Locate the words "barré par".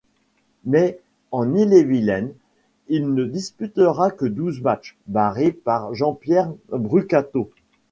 5.05-5.93